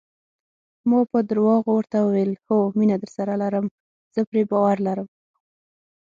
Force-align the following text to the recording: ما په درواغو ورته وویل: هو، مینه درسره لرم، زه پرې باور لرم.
ما 0.89 0.99
په 1.11 1.19
درواغو 1.29 1.71
ورته 1.75 1.97
وویل: 2.01 2.31
هو، 2.45 2.57
مینه 2.77 2.95
درسره 3.03 3.33
لرم، 3.41 3.65
زه 4.13 4.21
پرې 4.29 4.41
باور 4.51 4.77
لرم. 4.87 5.07